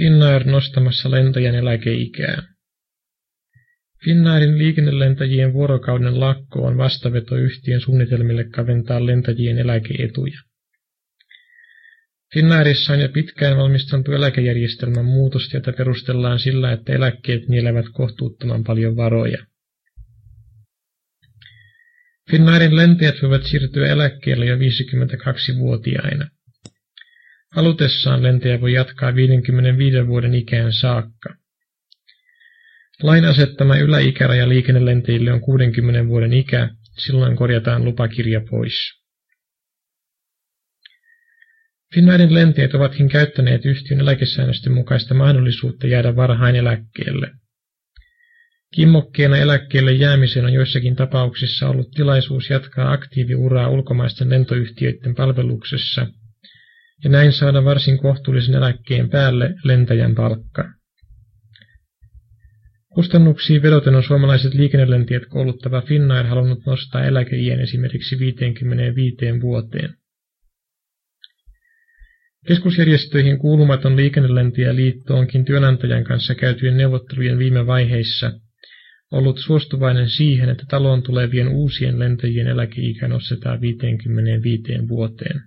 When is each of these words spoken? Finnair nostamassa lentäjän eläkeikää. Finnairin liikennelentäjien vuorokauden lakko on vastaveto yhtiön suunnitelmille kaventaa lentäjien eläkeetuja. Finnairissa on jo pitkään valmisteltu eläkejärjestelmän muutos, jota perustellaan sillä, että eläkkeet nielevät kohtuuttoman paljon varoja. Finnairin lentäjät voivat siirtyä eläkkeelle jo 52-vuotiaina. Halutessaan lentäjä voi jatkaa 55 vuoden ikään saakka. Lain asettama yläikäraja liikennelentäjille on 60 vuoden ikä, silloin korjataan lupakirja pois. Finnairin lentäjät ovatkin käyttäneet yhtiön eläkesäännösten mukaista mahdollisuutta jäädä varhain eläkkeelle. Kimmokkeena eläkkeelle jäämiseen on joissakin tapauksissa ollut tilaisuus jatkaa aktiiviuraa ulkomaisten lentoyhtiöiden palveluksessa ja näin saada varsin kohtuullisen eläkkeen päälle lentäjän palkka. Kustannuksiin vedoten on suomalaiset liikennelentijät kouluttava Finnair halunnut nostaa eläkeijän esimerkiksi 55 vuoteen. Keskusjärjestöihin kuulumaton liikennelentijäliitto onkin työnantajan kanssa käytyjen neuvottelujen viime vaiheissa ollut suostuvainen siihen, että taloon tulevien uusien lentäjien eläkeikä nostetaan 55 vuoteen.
Finnair 0.00 0.46
nostamassa 0.46 1.10
lentäjän 1.10 1.54
eläkeikää. 1.54 2.42
Finnairin 4.04 4.58
liikennelentäjien 4.58 5.52
vuorokauden 5.52 6.20
lakko 6.20 6.66
on 6.66 6.76
vastaveto 6.76 7.36
yhtiön 7.36 7.80
suunnitelmille 7.80 8.44
kaventaa 8.44 9.06
lentäjien 9.06 9.58
eläkeetuja. 9.58 10.40
Finnairissa 12.34 12.92
on 12.92 13.00
jo 13.00 13.08
pitkään 13.08 13.56
valmisteltu 13.56 14.12
eläkejärjestelmän 14.12 15.04
muutos, 15.04 15.54
jota 15.54 15.72
perustellaan 15.72 16.38
sillä, 16.38 16.72
että 16.72 16.92
eläkkeet 16.92 17.48
nielevät 17.48 17.86
kohtuuttoman 17.92 18.64
paljon 18.64 18.96
varoja. 18.96 19.46
Finnairin 22.30 22.76
lentäjät 22.76 23.22
voivat 23.22 23.42
siirtyä 23.42 23.86
eläkkeelle 23.86 24.46
jo 24.46 24.56
52-vuotiaina. 24.56 26.28
Halutessaan 27.54 28.22
lentäjä 28.22 28.60
voi 28.60 28.72
jatkaa 28.72 29.14
55 29.14 30.06
vuoden 30.06 30.34
ikään 30.34 30.72
saakka. 30.72 31.34
Lain 33.02 33.24
asettama 33.24 33.76
yläikäraja 33.76 34.48
liikennelentäjille 34.48 35.32
on 35.32 35.40
60 35.40 36.06
vuoden 36.08 36.32
ikä, 36.32 36.68
silloin 36.98 37.36
korjataan 37.36 37.84
lupakirja 37.84 38.40
pois. 38.50 39.00
Finnairin 41.94 42.34
lentäjät 42.34 42.74
ovatkin 42.74 43.08
käyttäneet 43.08 43.64
yhtiön 43.64 44.00
eläkesäännösten 44.00 44.72
mukaista 44.72 45.14
mahdollisuutta 45.14 45.86
jäädä 45.86 46.16
varhain 46.16 46.56
eläkkeelle. 46.56 47.30
Kimmokkeena 48.74 49.36
eläkkeelle 49.36 49.92
jäämiseen 49.92 50.44
on 50.44 50.52
joissakin 50.52 50.96
tapauksissa 50.96 51.68
ollut 51.68 51.90
tilaisuus 51.90 52.50
jatkaa 52.50 52.92
aktiiviuraa 52.92 53.68
ulkomaisten 53.68 54.30
lentoyhtiöiden 54.30 55.14
palveluksessa 55.14 56.06
ja 57.04 57.10
näin 57.10 57.32
saada 57.32 57.64
varsin 57.64 57.98
kohtuullisen 57.98 58.54
eläkkeen 58.54 59.10
päälle 59.10 59.54
lentäjän 59.64 60.14
palkka. 60.14 60.72
Kustannuksiin 62.94 63.62
vedoten 63.62 63.94
on 63.94 64.02
suomalaiset 64.02 64.54
liikennelentijät 64.54 65.26
kouluttava 65.26 65.82
Finnair 65.82 66.26
halunnut 66.26 66.66
nostaa 66.66 67.04
eläkeijän 67.04 67.60
esimerkiksi 67.60 68.18
55 68.18 69.16
vuoteen. 69.40 69.94
Keskusjärjestöihin 72.46 73.38
kuulumaton 73.38 73.96
liikennelentijäliitto 73.96 75.16
onkin 75.16 75.44
työnantajan 75.44 76.04
kanssa 76.04 76.34
käytyjen 76.34 76.76
neuvottelujen 76.76 77.38
viime 77.38 77.66
vaiheissa 77.66 78.32
ollut 79.12 79.38
suostuvainen 79.38 80.08
siihen, 80.08 80.48
että 80.48 80.64
taloon 80.68 81.02
tulevien 81.02 81.48
uusien 81.48 81.98
lentäjien 81.98 82.46
eläkeikä 82.46 83.08
nostetaan 83.08 83.60
55 83.60 84.62
vuoteen. 84.88 85.40